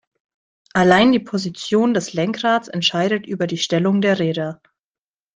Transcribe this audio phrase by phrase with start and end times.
[0.73, 4.59] Allein die Position des Lenkrads entscheidet über die Stellung der Räder.